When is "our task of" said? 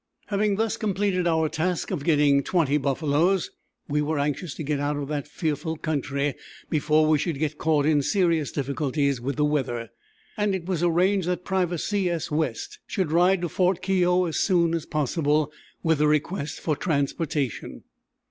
1.27-2.03